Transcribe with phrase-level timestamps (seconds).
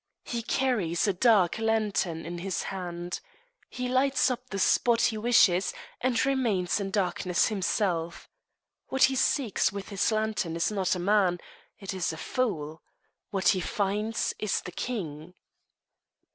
[0.23, 3.19] He carries a dark lantern in his hand.
[3.69, 8.27] He lights up the spot he wishes, and remains in darkness himself.
[8.87, 11.37] What he seeks with his lantern is not a man,
[11.79, 12.81] it is a fool.
[13.29, 15.35] What he finds is the king.